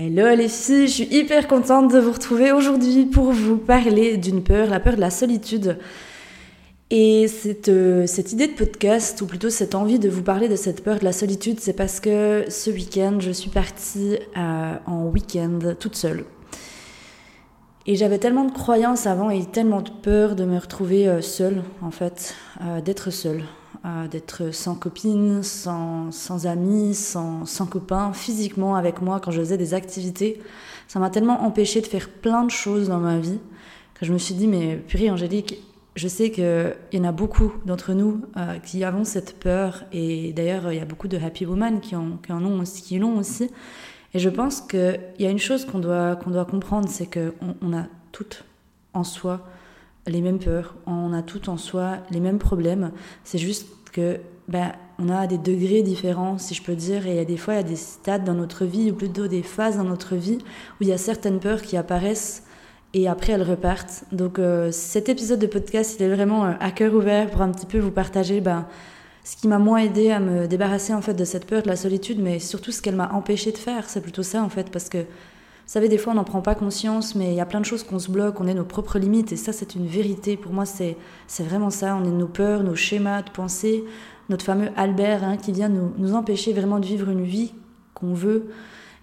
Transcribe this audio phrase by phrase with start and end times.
[0.00, 4.44] Hello les filles, je suis hyper contente de vous retrouver aujourd'hui pour vous parler d'une
[4.44, 5.76] peur, la peur de la solitude.
[6.88, 10.54] Et cette, euh, cette idée de podcast, ou plutôt cette envie de vous parler de
[10.54, 15.06] cette peur de la solitude, c'est parce que ce week-end, je suis partie euh, en
[15.06, 16.24] week-end toute seule.
[17.86, 21.64] Et j'avais tellement de croyances avant et tellement de peur de me retrouver euh, seule,
[21.82, 22.36] en fait,
[22.84, 23.42] d'être seule
[24.10, 29.58] d'être sans copine, sans, sans amis, sans, sans copains, physiquement avec moi quand je faisais
[29.58, 30.40] des activités.
[30.88, 33.38] Ça m'a tellement empêché de faire plein de choses dans ma vie
[33.94, 35.58] que je me suis dit, mais purée Angélique,
[35.96, 40.32] je sais qu'il y en a beaucoup d'entre nous euh, qui avons cette peur, et
[40.32, 43.18] d'ailleurs, il y a beaucoup de happy women qui en, qui en ont aussi, l'ont
[43.18, 43.50] aussi.
[44.14, 47.56] Et je pense qu'il y a une chose qu'on doit, qu'on doit comprendre, c'est qu'on
[47.60, 48.44] on a toutes
[48.94, 49.40] en soi
[50.06, 52.92] les mêmes peurs, on a toutes en soi les mêmes problèmes.
[53.24, 57.16] C'est juste que ben, on a des degrés différents, si je peux dire, et il
[57.16, 59.42] y a des fois, il y a des stades dans notre vie, ou plutôt des
[59.42, 60.38] phases dans notre vie,
[60.80, 62.44] où il y a certaines peurs qui apparaissent
[62.94, 64.04] et après elles repartent.
[64.12, 67.50] Donc euh, cet épisode de podcast, il est vraiment euh, à cœur ouvert pour un
[67.50, 68.66] petit peu vous partager ben,
[69.24, 71.76] ce qui m'a moins aidé à me débarrasser en fait de cette peur de la
[71.76, 73.88] solitude, mais surtout ce qu'elle m'a empêché de faire.
[73.88, 75.04] C'est plutôt ça en fait, parce que
[75.72, 77.82] savez, des fois, on n'en prend pas conscience, mais il y a plein de choses
[77.82, 80.36] qu'on se bloque, on est nos propres limites, et ça, c'est une vérité.
[80.36, 80.96] Pour moi, c'est
[81.40, 81.94] vraiment ça.
[81.94, 83.84] On est nos peurs, nos schémas de pensée,
[84.28, 87.52] notre fameux Albert hein, qui vient nous, nous empêcher vraiment de vivre une vie
[87.94, 88.46] qu'on veut.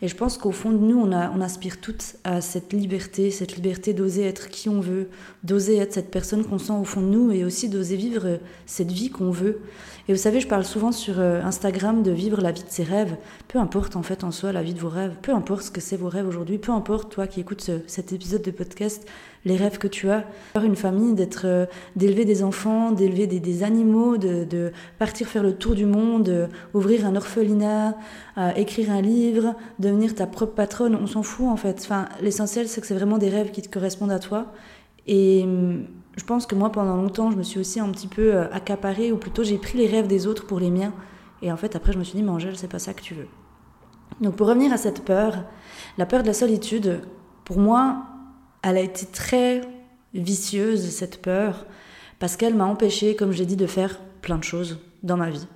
[0.01, 3.93] Et je pense qu'au fond de nous, on, aspire toutes à cette liberté, cette liberté
[3.93, 5.09] d'oser être qui on veut,
[5.43, 8.91] d'oser être cette personne qu'on sent au fond de nous, et aussi d'oser vivre cette
[8.91, 9.61] vie qu'on veut.
[10.07, 12.83] Et vous savez, je parle souvent sur euh, Instagram de vivre la vie de ses
[12.83, 13.15] rêves.
[13.47, 15.81] Peu importe en fait en soi la vie de vos rêves, peu importe ce que
[15.81, 19.07] c'est vos rêves aujourd'hui, peu importe toi qui écoutes cet épisode de podcast,
[19.45, 21.65] les rêves que tu as, avoir une famille, d'être, euh,
[21.95, 27.07] d'élever des enfants, d'élever des, animaux, de, partir faire le tour du monde, euh, ouvrir
[27.07, 27.97] un orphelinat,
[28.57, 31.79] écrire un livre, devenir ta propre patronne, on s'en fout en fait.
[31.81, 34.51] Enfin, l'essentiel c'est que c'est vraiment des rêves qui te correspondent à toi.
[35.07, 35.85] Et hum,
[36.17, 39.11] je pense que moi, pendant longtemps, je me suis aussi un petit peu euh, accaparée,
[39.11, 40.93] ou plutôt j'ai pris les rêves des autres pour les miens.
[41.41, 43.13] Et en fait, après, je me suis dit, mais Angèle, c'est pas ça que tu
[43.13, 43.27] veux.
[44.21, 45.43] Donc, pour revenir à cette peur,
[45.97, 47.01] la peur de la solitude,
[47.43, 48.03] pour moi,
[48.63, 49.61] elle a été très
[50.13, 51.65] vicieuse, cette peur,
[52.19, 55.47] parce qu'elle m'a empêchée, comme j'ai dit, de faire plein de choses dans ma vie.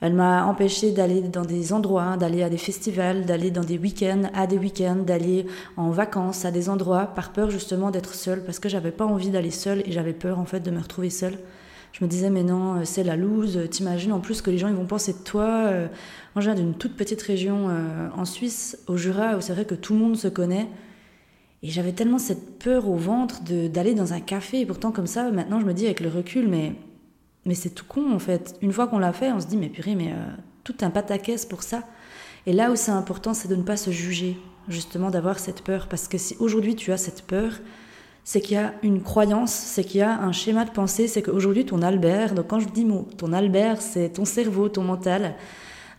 [0.00, 4.30] Elle m'a empêché d'aller dans des endroits, d'aller à des festivals, d'aller dans des week-ends,
[4.34, 5.46] à des week-ends, d'aller
[5.76, 9.28] en vacances à des endroits, par peur justement d'être seule, parce que j'avais pas envie
[9.28, 11.38] d'aller seule et j'avais peur en fait de me retrouver seule.
[11.92, 14.68] Je me disais, mais non, euh, c'est la loose, t'imagines en plus que les gens
[14.68, 15.66] ils vont penser de toi.
[15.66, 15.88] Euh.
[16.34, 19.64] Moi, je viens d'une toute petite région euh, en Suisse, au Jura, où c'est vrai
[19.64, 20.68] que tout le monde se connaît.
[21.62, 24.60] Et j'avais tellement cette peur au ventre d'aller dans un café.
[24.60, 26.72] Et pourtant, comme ça, maintenant, je me dis avec le recul, mais
[27.50, 28.54] mais c'est tout con en fait.
[28.62, 30.26] Une fois qu'on l'a fait, on se dit mais purée, mais euh,
[30.62, 31.82] tout un pataquès pour ça.
[32.46, 34.38] Et là où c'est important, c'est de ne pas se juger,
[34.68, 35.88] justement d'avoir cette peur.
[35.88, 37.54] Parce que si aujourd'hui tu as cette peur,
[38.22, 41.22] c'est qu'il y a une croyance, c'est qu'il y a un schéma de pensée, c'est
[41.22, 42.86] qu'aujourd'hui ton Albert, donc quand je dis
[43.18, 45.34] ton Albert, c'est ton cerveau, ton mental,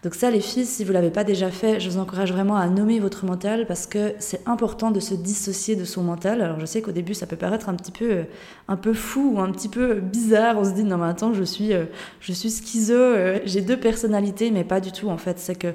[0.03, 2.67] donc ça, les filles, si vous l'avez pas déjà fait, je vous encourage vraiment à
[2.67, 6.41] nommer votre mental parce que c'est important de se dissocier de son mental.
[6.41, 8.23] Alors je sais qu'au début, ça peut paraître un petit peu,
[8.67, 10.57] un peu fou ou un petit peu bizarre.
[10.57, 11.85] On se dit non mais attends, je suis, euh,
[12.19, 15.37] je suis schizo, euh, j'ai deux personnalités, mais pas du tout en fait.
[15.37, 15.73] C'est que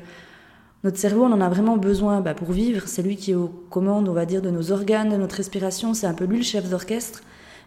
[0.82, 2.88] notre cerveau, on en a vraiment besoin bah, pour vivre.
[2.88, 5.94] C'est lui qui est aux commandes, on va dire, de nos organes, de notre respiration.
[5.94, 7.22] C'est un peu lui le chef d'orchestre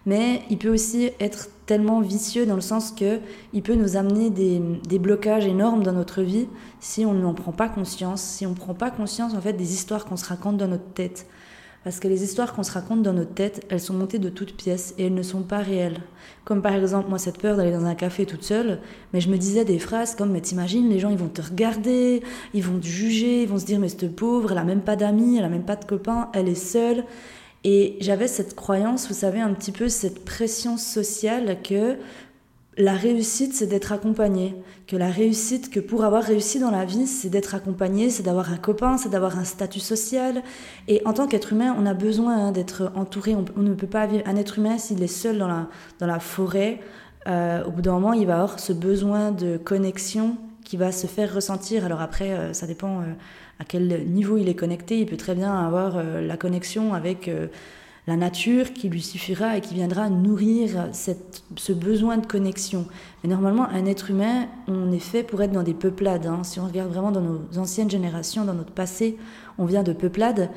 [0.05, 3.19] mais il peut aussi être tellement vicieux dans le sens que
[3.53, 6.47] il peut nous amener des, des blocages énormes dans notre vie
[6.79, 9.73] si on n'en prend pas conscience, si on ne prend pas conscience en fait des
[9.73, 11.27] histoires qu'on se raconte dans notre tête.
[11.83, 14.53] Parce que les histoires qu'on se raconte dans notre tête, elles sont montées de toutes
[14.53, 16.01] pièces et elles ne sont pas réelles.
[16.43, 18.79] Comme par exemple, moi, cette peur d'aller dans un café toute seule,
[19.13, 22.21] mais je me disais des phrases comme Mais t'imagines, les gens, ils vont te regarder,
[22.53, 24.97] ils vont te juger, ils vont se dire Mais cette pauvre, elle a même pas
[24.97, 27.05] d'amis, elle a même pas de copains, elle est seule.
[27.63, 31.97] Et j'avais cette croyance, vous savez, un petit peu cette pression sociale que
[32.77, 34.55] la réussite, c'est d'être accompagné.
[34.87, 38.53] Que la réussite, que pour avoir réussi dans la vie, c'est d'être accompagné, c'est d'avoir
[38.53, 40.41] un copain, c'est d'avoir un statut social.
[40.87, 43.35] Et en tant qu'être humain, on a besoin hein, d'être entouré.
[43.35, 44.23] On, ne peut pas vivre.
[44.25, 45.67] Un être humain, s'il est seul dans la,
[45.99, 46.79] dans la forêt,
[47.27, 51.07] euh, au bout d'un moment, il va avoir ce besoin de connexion qui va se
[51.07, 51.83] faire ressentir.
[51.83, 53.13] Alors après, euh, ça dépend euh,
[53.59, 54.99] à quel niveau il est connecté.
[54.99, 57.29] Il peut très bien avoir euh, la connexion avec
[58.09, 62.87] la nature qui lui suffira et qui viendra nourrir cette, ce besoin de connexion.
[63.23, 66.25] Mais normalement, un être humain, on est fait pour être dans des peuplades.
[66.25, 66.43] Hein.
[66.43, 69.17] Si on regarde vraiment dans nos anciennes générations, dans notre passé,
[69.59, 70.49] on vient de peuplades.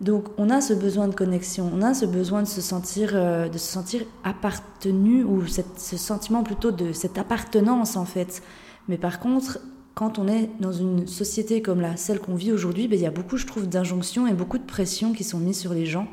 [0.00, 3.48] Donc on a ce besoin de connexion, on a ce besoin de se sentir, euh,
[3.48, 8.42] de se sentir appartenu ou ce sentiment plutôt de cette appartenance en fait.
[8.88, 9.58] Mais par contre,
[9.94, 13.06] quand on est dans une société comme la celle qu'on vit aujourd'hui, ben, il y
[13.06, 16.08] a beaucoup, je trouve, d'injonctions et beaucoup de pressions qui sont mises sur les gens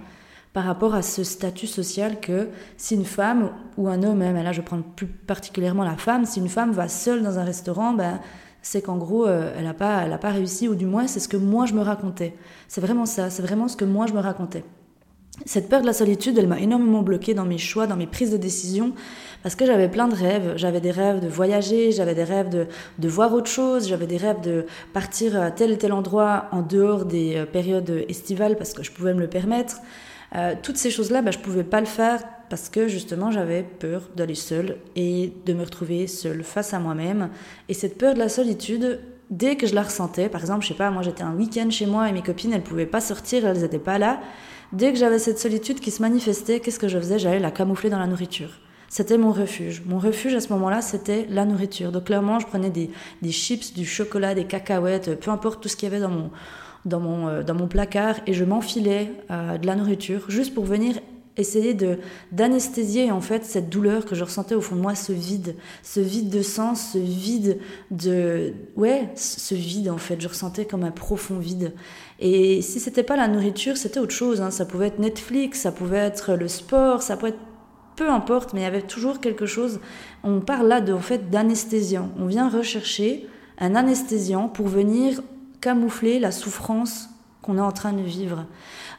[0.54, 4.52] par rapport à ce statut social que si une femme ou un homme, même là
[4.52, 8.20] je prends plus particulièrement la femme, si une femme va seule dans un restaurant, ben
[8.62, 11.38] c'est qu'en gros, euh, elle n'a pas, pas réussi, ou du moins, c'est ce que
[11.38, 12.36] moi je me racontais.
[12.68, 14.64] C'est vraiment ça, c'est vraiment ce que moi je me racontais.
[15.46, 18.32] Cette peur de la solitude, elle m'a énormément bloquée dans mes choix, dans mes prises
[18.32, 18.94] de décision,
[19.44, 20.54] parce que j'avais plein de rêves.
[20.56, 22.68] J'avais des rêves de voyager, j'avais des rêves de,
[23.00, 26.62] de voir autre chose, j'avais des rêves de partir à tel et tel endroit en
[26.62, 29.78] dehors des euh, périodes estivales parce que je pouvais me le permettre.
[30.36, 33.64] Euh, toutes ces choses-là, bah, je ne pouvais pas le faire parce que justement j'avais
[33.64, 37.30] peur d'aller seule et de me retrouver seule face à moi-même.
[37.68, 39.00] Et cette peur de la solitude,
[39.30, 41.86] dès que je la ressentais, par exemple, je sais pas, moi j'étais un week-end chez
[41.86, 44.20] moi et mes copines elles pouvaient pas sortir, elles n'étaient pas là.
[44.74, 47.20] Dès que j'avais cette solitude qui se manifestait, qu'est-ce que je faisais?
[47.20, 48.50] J'allais la camoufler dans la nourriture.
[48.88, 49.84] C'était mon refuge.
[49.86, 51.92] Mon refuge à ce moment-là, c'était la nourriture.
[51.92, 52.90] Donc clairement, je prenais des,
[53.22, 56.32] des chips, du chocolat, des cacahuètes, peu importe tout ce qu'il y avait dans mon,
[56.86, 60.66] dans mon, euh, dans mon placard et je m'enfilais euh, de la nourriture juste pour
[60.66, 60.96] venir
[61.38, 61.98] essayer de
[62.32, 66.00] d'anesthésier en fait cette douleur que je ressentais au fond de moi ce vide ce
[66.00, 70.20] vide de sens ce vide de ouais ce vide en fait.
[70.20, 71.74] Je ressentais comme un profond vide.
[72.20, 74.52] Et si c'était pas la nourriture c'était autre chose hein.
[74.52, 77.40] ça pouvait être Netflix ça pouvait être le sport ça pouvait être
[77.96, 79.80] peu importe mais il y avait toujours quelque chose.
[80.24, 82.12] On parle là de en fait d'anesthésiant.
[82.20, 85.22] On vient rechercher un anesthésiant pour venir
[85.62, 87.11] camoufler la souffrance
[87.42, 88.46] qu'on est en train de vivre.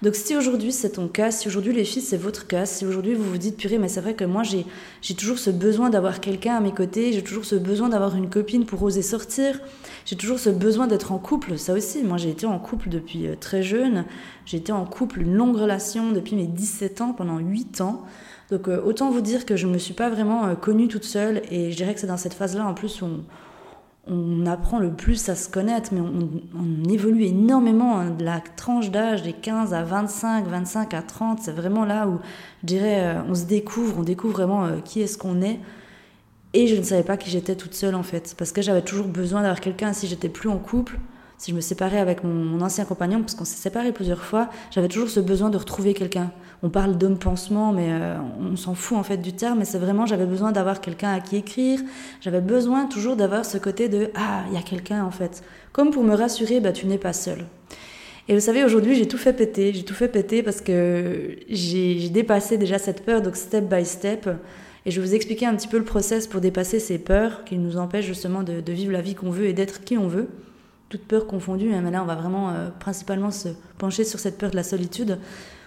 [0.02, 3.14] Donc si aujourd'hui c'est ton cas, si aujourd'hui les filles c'est votre cas, si aujourd'hui
[3.14, 4.66] vous vous dites purée mais c'est vrai que moi j'ai,
[5.00, 8.28] j'ai toujours ce besoin d'avoir quelqu'un à mes côtés, j'ai toujours ce besoin d'avoir une
[8.28, 9.60] copine pour oser sortir,
[10.04, 13.28] j'ai toujours ce besoin d'être en couple, ça aussi, moi j'ai été en couple depuis
[13.28, 14.04] euh, très jeune,
[14.44, 18.04] j'ai été en couple, une longue relation depuis mes 17 ans, pendant 8 ans,
[18.50, 21.04] donc euh, autant vous dire que je ne me suis pas vraiment euh, connue toute
[21.04, 23.20] seule et je dirais que c'est dans cette phase-là en plus où on,
[24.08, 27.98] on apprend le plus à se connaître, mais on, évolue énormément.
[27.98, 32.08] Hein, de la tranche d'âge des 15 à 25, 25 à 30, c'est vraiment là
[32.08, 32.18] où,
[32.62, 35.60] je dirais, euh, on se découvre, on découvre vraiment euh, qui est-ce qu'on est.
[36.54, 39.06] Et je ne savais pas qui j'étais toute seule, en fait, parce que j'avais toujours
[39.06, 40.98] besoin d'avoir quelqu'un si j'étais plus en couple
[41.42, 44.86] si je me séparais avec mon, ancien compagnon, parce qu'on s'est séparés plusieurs fois, j'avais
[44.86, 46.30] toujours ce besoin de retrouver quelqu'un.
[46.62, 49.80] On parle d'homme pansement, mais euh, on s'en fout en fait du terme, mais c'est
[49.80, 51.80] vraiment, j'avais besoin d'avoir quelqu'un à qui écrire,
[52.20, 55.42] j'avais besoin toujours d'avoir ce côté de Ah, il y a quelqu'un en fait.
[55.72, 57.44] Comme pour me rassurer, bah, tu n'es pas seul.
[58.28, 62.08] Et vous savez, aujourd'hui, j'ai tout fait péter, j'ai tout fait péter parce que j'ai
[62.08, 64.30] dépassé déjà cette peur, donc step by step.
[64.86, 67.58] Et je vais vous expliquer un petit peu le process pour dépasser ces peurs qui
[67.58, 70.28] nous empêchent justement de vivre la vie qu'on veut et d'être qui on veut
[70.92, 73.48] toute peur confondue, hein, mais là on va vraiment euh, principalement se
[73.78, 75.18] pencher sur cette peur de la solitude.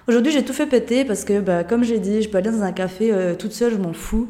[0.07, 2.61] Aujourd'hui j'ai tout fait péter parce que bah, comme j'ai dit, je peux aller dans
[2.61, 4.29] un café euh, toute seule, je m'en fous.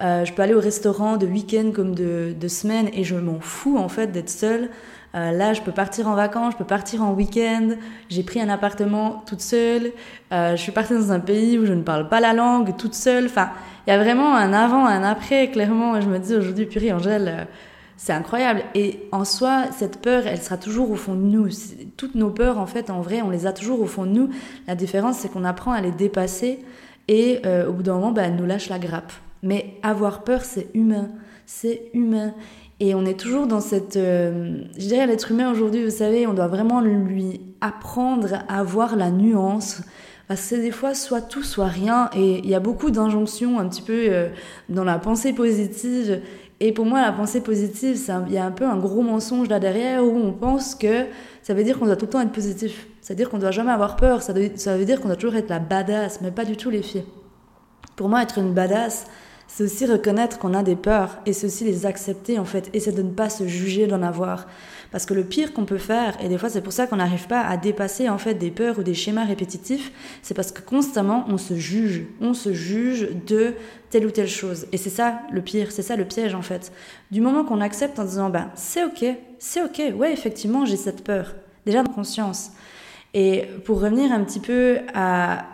[0.00, 3.40] Euh, je peux aller au restaurant de week-end comme de, de semaine et je m'en
[3.40, 4.68] fous en fait d'être seule.
[5.14, 7.70] là, je peux partir en vacances, je peux partir en week-end.
[8.08, 9.92] J'ai pris un appartement toute seule.
[10.30, 13.24] je suis partie dans un pays où je ne parle pas la langue, toute seule.
[13.24, 13.48] Enfin,
[13.86, 15.50] il y a vraiment un avant, un après.
[15.50, 17.48] Clairement, je me dis aujourd'hui, purée, Angèle,
[17.96, 18.62] c'est incroyable.
[18.74, 21.48] Et en soi, cette peur, elle sera toujours au fond de nous.
[21.96, 24.30] Toutes nos peurs, en fait, en vrai, on les a toujours au fond de nous.
[24.66, 26.60] La différence, c'est qu'on apprend à les dépasser
[27.08, 29.12] et euh, au bout d'un moment, bah, elle nous lâche la grappe.
[29.42, 31.08] Mais avoir peur, c'est humain.
[31.46, 32.34] C'est humain.
[32.80, 33.96] Et on est toujours dans cette...
[33.96, 38.96] Euh, je dirais, l'être humain aujourd'hui, vous savez, on doit vraiment lui apprendre à voir
[38.96, 39.82] la nuance.
[40.28, 42.10] Parce que des fois soit tout, soit rien.
[42.14, 44.28] Et il y a beaucoup d'injonctions un petit peu euh,
[44.68, 46.20] dans la pensée positive
[46.58, 49.60] et pour moi, la pensée positive, il y a un peu un gros mensonge là
[49.60, 51.06] derrière où on pense que
[51.42, 52.86] ça veut dire qu'on doit tout le temps être positif.
[53.02, 54.22] Ça veut dire qu'on doit jamais avoir peur.
[54.22, 56.70] Ça veut, ça veut dire qu'on doit toujours être la badass, mais pas du tout
[56.70, 57.04] les filles.
[57.94, 59.06] Pour moi, être une badass,
[59.48, 62.68] c'est aussi reconnaître qu'on a des peurs et aussi les accepter en fait.
[62.74, 64.46] Et c'est de ne pas se juger d'en avoir.
[64.90, 67.26] Parce que le pire qu'on peut faire, et des fois c'est pour ça qu'on n'arrive
[67.26, 71.24] pas à dépasser en fait des peurs ou des schémas répétitifs, c'est parce que constamment
[71.28, 73.54] on se juge, on se juge de
[73.90, 74.66] telle ou telle chose.
[74.72, 76.72] Et c'est ça le pire, c'est ça le piège en fait.
[77.10, 79.04] Du moment qu'on accepte en disant ben c'est ok,
[79.38, 81.34] c'est ok, ouais effectivement j'ai cette peur,
[81.64, 82.50] déjà de conscience.
[83.14, 85.46] Et pour revenir un petit peu à,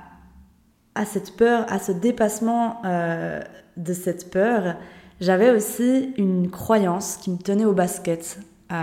[0.94, 3.40] à cette peur, à ce dépassement euh,
[3.76, 4.76] de cette peur,
[5.20, 8.38] j'avais aussi une croyance qui me tenait au basket.
[8.72, 8.76] Euh,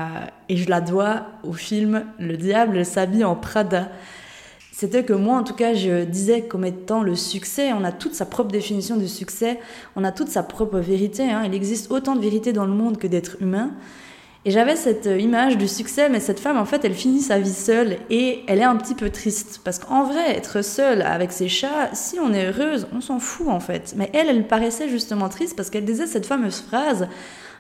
[0.48, 3.90] et je la dois au film Le diable s'habille en Prada.
[4.72, 8.14] C'était que moi, en tout cas, je disais comme étant le succès, on a toute
[8.14, 9.60] sa propre définition du succès,
[9.98, 11.24] on a toute sa propre vérité.
[11.24, 11.44] Hein.
[11.46, 13.72] Il existe autant de vérité dans le monde que d'êtres humains.
[14.46, 17.40] Et j'avais cette euh, image du succès, mais cette femme, en fait, elle finit sa
[17.40, 19.60] vie seule et elle est un petit peu triste.
[19.66, 23.50] Parce qu'en vrai, être seule avec ses chats, si on est heureuse, on s'en fout
[23.50, 23.94] en fait.
[23.98, 27.08] Mais elle, elle paraissait justement triste parce qu'elle disait cette fameuse phrase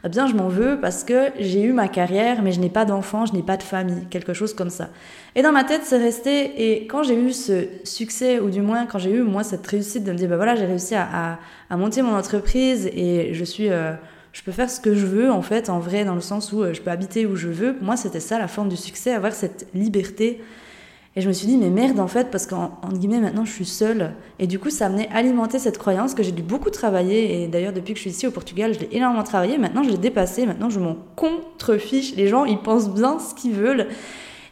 [0.05, 2.85] eh bien, je m'en veux parce que j'ai eu ma carrière, mais je n'ai pas
[2.85, 4.89] d'enfant, je n'ai pas de famille, quelque chose comme ça.
[5.35, 6.71] Et dans ma tête, c'est resté.
[6.71, 10.05] Et quand j'ai eu ce succès, ou du moins quand j'ai eu moi cette réussite
[10.05, 13.69] de me dire, bah voilà, j'ai réussi à, à, monter mon entreprise et je suis
[13.69, 13.91] euh,
[14.33, 16.61] je peux faire ce que je veux en fait, en vrai, dans le sens où
[16.61, 17.75] euh, je peux habiter où je veux.
[17.81, 20.41] Moi, c'était ça la forme du succès, avoir cette liberté.
[21.15, 23.65] Et je me suis dit, mais merde en fait, parce qu'en guillemets, maintenant je suis
[23.65, 24.13] seule.
[24.37, 27.43] Et du coup, ça amenait alimenter cette croyance que j'ai dû beaucoup travailler.
[27.43, 29.57] Et d'ailleurs, depuis que je suis ici au Portugal, je l'ai énormément travaillé.
[29.57, 30.45] Maintenant, je l'ai dépassé.
[30.45, 32.15] Maintenant, je m'en contrefiche.
[32.15, 33.87] Les gens, ils pensent bien ce qu'ils veulent.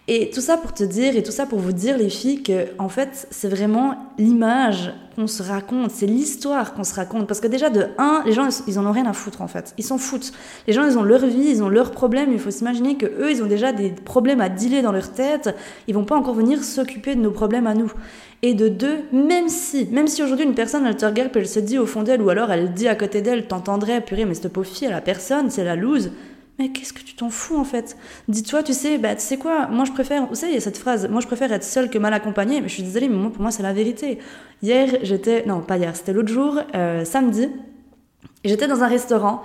[0.09, 2.67] Et tout ça pour te dire, et tout ça pour vous dire, les filles, que
[2.79, 7.27] en fait, c'est vraiment l'image qu'on se raconte, c'est l'histoire qu'on se raconte.
[7.27, 9.73] Parce que déjà, de un, les gens, ils en ont rien à foutre, en fait.
[9.77, 10.31] Ils s'en foutent.
[10.65, 12.31] Les gens, ils ont leur vie, ils ont leurs problèmes.
[12.31, 15.53] Il faut s'imaginer que eux, ils ont déjà des problèmes à dealer dans leur tête.
[15.87, 17.91] Ils vont pas encore venir s'occuper de nos problèmes à nous.
[18.43, 21.59] Et de deux, même si, même si aujourd'hui une personne, elle te regarde, elle se
[21.59, 24.53] dit au fond d'elle, ou alors elle dit à côté d'elle, t'entendrais, purée, mais cette
[24.53, 26.11] pauvre fille, elle a personne, c'est la loose
[26.59, 27.97] mais qu'est-ce que tu t'en fous en fait?
[28.27, 30.61] Dis-toi, tu sais, bah, tu sais quoi, moi je préfère, vous savez, il y a
[30.61, 33.15] cette phrase, moi je préfère être seule que mal accompagnée, mais je suis désolée, mais
[33.15, 34.19] moi, pour moi c'est la vérité.
[34.61, 37.49] Hier, j'étais, non pas hier, c'était l'autre jour, euh, samedi,
[38.43, 39.41] j'étais dans un restaurant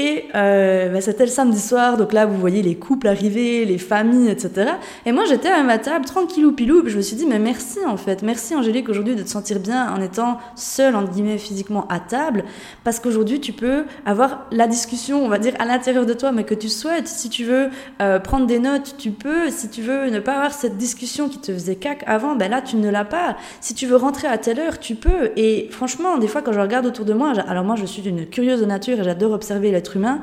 [0.00, 3.76] et euh, bah, c'était le samedi soir, donc là vous voyez les couples arriver, les
[3.76, 4.70] familles, etc.
[5.04, 7.98] Et moi j'étais à ma table, tranquillou pilou, je me suis dit, mais merci en
[7.98, 12.00] fait, merci Angélique aujourd'hui de te sentir bien en étant seule, entre guillemets, physiquement à
[12.00, 12.44] table,
[12.82, 16.44] parce qu'aujourd'hui tu peux avoir la discussion, on va dire, à l'intérieur de toi, mais
[16.44, 17.06] que tu souhaites.
[17.06, 17.68] Si tu veux
[18.00, 19.50] euh, prendre des notes, tu peux.
[19.50, 22.62] Si tu veux ne pas avoir cette discussion qui te faisait cac avant, ben là
[22.62, 23.36] tu ne l'as pas.
[23.60, 25.32] Si tu veux rentrer à telle heure, tu peux.
[25.36, 28.26] Et franchement, des fois quand je regarde autour de moi, alors moi je suis d'une
[28.26, 30.20] curieuse nature et j'adore observer humain.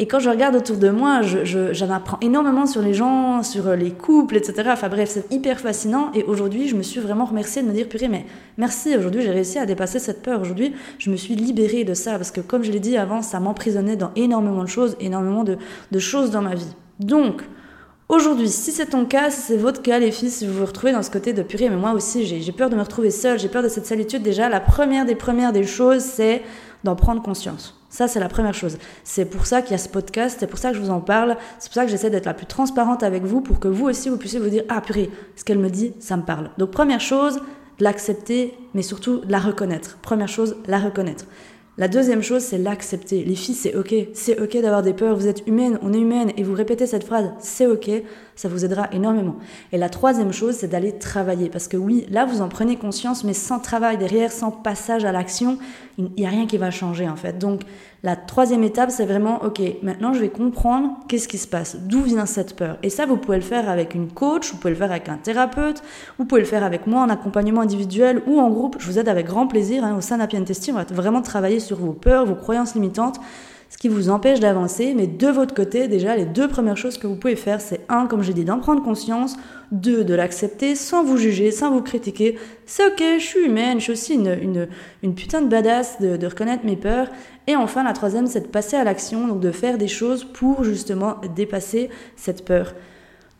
[0.00, 3.76] Et quand je regarde autour de moi, j'en je, apprends énormément sur les gens, sur
[3.76, 4.70] les couples, etc.
[4.72, 6.10] Enfin bref, c'est hyper fascinant.
[6.14, 8.24] Et aujourd'hui, je me suis vraiment remerciée de me dire, purée, mais
[8.56, 10.40] merci, aujourd'hui j'ai réussi à dépasser cette peur.
[10.40, 12.12] Aujourd'hui, je me suis libérée de ça.
[12.12, 15.58] Parce que comme je l'ai dit avant, ça m'emprisonnait dans énormément de choses, énormément de,
[15.92, 16.74] de choses dans ma vie.
[16.98, 17.42] Donc,
[18.08, 20.90] Aujourd'hui, si c'est ton cas, si c'est votre cas, les filles, si vous vous retrouvez
[20.90, 23.46] dans ce côté de purée, mais moi aussi, j'ai peur de me retrouver seule, j'ai
[23.48, 26.42] peur de cette solitude, déjà, la première des premières des choses, c'est
[26.82, 27.79] d'en prendre conscience.
[27.90, 28.78] Ça, c'est la première chose.
[29.02, 31.00] C'est pour ça qu'il y a ce podcast, c'est pour ça que je vous en
[31.00, 33.88] parle, c'est pour ça que j'essaie d'être la plus transparente avec vous pour que vous
[33.88, 36.50] aussi, vous puissiez vous dire, ah purée, ce qu'elle me dit, ça me parle.
[36.56, 37.40] Donc première chose,
[37.80, 39.98] l'accepter, mais surtout de la reconnaître.
[40.02, 41.24] Première chose, la reconnaître.
[41.80, 43.24] La deuxième chose, c'est l'accepter.
[43.24, 43.94] Les filles, c'est ok.
[44.12, 45.16] C'est ok d'avoir des peurs.
[45.16, 46.30] Vous êtes humaine, on est humaine.
[46.36, 47.90] Et vous répétez cette phrase, c'est ok.
[48.36, 49.36] Ça vous aidera énormément.
[49.72, 51.48] Et la troisième chose, c'est d'aller travailler.
[51.48, 55.12] Parce que oui, là, vous en prenez conscience, mais sans travail derrière, sans passage à
[55.12, 55.56] l'action,
[55.96, 57.38] il n'y a rien qui va changer, en fait.
[57.38, 57.62] Donc,
[58.02, 62.02] la troisième étape, c'est vraiment, ok, maintenant je vais comprendre qu'est-ce qui se passe, d'où
[62.02, 62.78] vient cette peur.
[62.82, 65.16] Et ça, vous pouvez le faire avec une coach, vous pouvez le faire avec un
[65.16, 65.82] thérapeute,
[66.18, 68.76] vous pouvez le faire avec moi en accompagnement individuel ou en groupe.
[68.78, 70.74] Je vous aide avec grand plaisir hein, au sein d'Happy Testing.
[70.74, 73.20] On va vraiment travailler sur vos peurs, vos croyances limitantes
[73.70, 74.92] ce qui vous empêche d'avancer.
[74.94, 78.06] Mais de votre côté, déjà, les deux premières choses que vous pouvez faire, c'est un,
[78.06, 79.36] comme j'ai dit, d'en prendre conscience,
[79.72, 82.36] deux, de l'accepter sans vous juger, sans vous critiquer.
[82.66, 84.68] C'est ok, je suis humaine, je suis aussi une, une,
[85.02, 87.08] une putain de badass de, de reconnaître mes peurs.
[87.46, 90.64] Et enfin, la troisième, c'est de passer à l'action, donc de faire des choses pour
[90.64, 92.74] justement dépasser cette peur.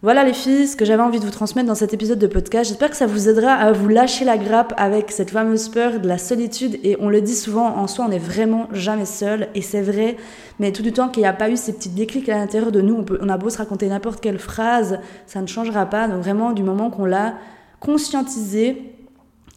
[0.03, 2.71] Voilà les filles, ce que j'avais envie de vous transmettre dans cet épisode de podcast.
[2.71, 6.09] J'espère que ça vous aidera à vous lâcher la grappe avec cette fameuse peur de
[6.09, 6.81] la solitude.
[6.83, 9.49] Et on le dit souvent, en soi, on n'est vraiment jamais seul.
[9.55, 10.17] Et c'est vrai,
[10.59, 12.81] mais tout du temps qu'il n'y a pas eu ces petits déclics à l'intérieur de
[12.81, 16.09] nous, on, a beau se raconter n'importe quelle phrase, ça ne changera pas.
[16.09, 17.35] Donc vraiment, du moment qu'on l'a
[17.79, 18.95] conscientisé,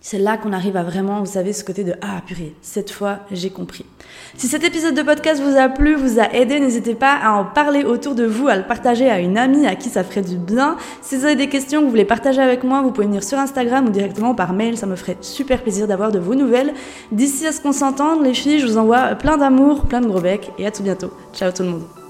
[0.05, 3.19] c'est là qu'on arrive à vraiment, vous savez, ce côté de Ah purée, cette fois
[3.31, 3.85] j'ai compris.
[4.35, 7.45] Si cet épisode de podcast vous a plu, vous a aidé, n'hésitez pas à en
[7.45, 10.35] parler autour de vous, à le partager à une amie à qui ça ferait du
[10.35, 10.75] bien.
[11.01, 13.39] Si vous avez des questions que vous voulez partager avec moi, vous pouvez venir sur
[13.39, 16.73] Instagram ou directement par mail, ça me ferait super plaisir d'avoir de vos nouvelles.
[17.13, 20.19] D'ici à ce qu'on s'entende, les filles, je vous envoie plein d'amour, plein de gros
[20.19, 21.13] becs et à tout bientôt.
[21.33, 22.02] Ciao tout le monde.